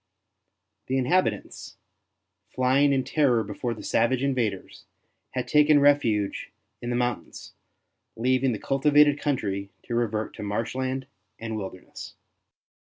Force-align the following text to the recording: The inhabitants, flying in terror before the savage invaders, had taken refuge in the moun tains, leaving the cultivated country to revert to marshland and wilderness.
The 0.87 0.97
inhabitants, 0.97 1.77
flying 2.49 2.91
in 2.91 3.03
terror 3.03 3.43
before 3.43 3.75
the 3.75 3.83
savage 3.83 4.23
invaders, 4.23 4.85
had 5.33 5.47
taken 5.47 5.79
refuge 5.79 6.51
in 6.81 6.89
the 6.89 6.95
moun 6.95 7.25
tains, 7.25 7.51
leaving 8.15 8.51
the 8.51 8.57
cultivated 8.57 9.19
country 9.21 9.69
to 9.83 9.93
revert 9.93 10.33
to 10.37 10.41
marshland 10.41 11.05
and 11.37 11.55
wilderness. 11.55 12.15